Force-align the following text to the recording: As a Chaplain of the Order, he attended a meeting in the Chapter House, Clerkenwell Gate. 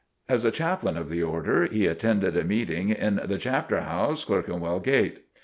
As 0.27 0.43
a 0.43 0.49
Chaplain 0.49 0.97
of 0.97 1.09
the 1.09 1.21
Order, 1.21 1.67
he 1.67 1.85
attended 1.85 2.35
a 2.35 2.43
meeting 2.43 2.89
in 2.89 3.21
the 3.23 3.37
Chapter 3.37 3.81
House, 3.81 4.25
Clerkenwell 4.25 4.79
Gate. 4.79 5.25